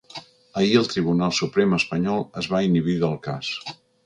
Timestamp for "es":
2.43-2.51